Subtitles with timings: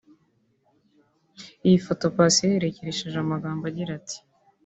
[1.67, 4.17] Iyi foto Paccy yayiherekesheje amagambo agira ati